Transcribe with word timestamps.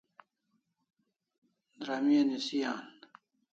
Dramia 1.79 2.21
nisi 2.27 2.59
an 2.71 2.85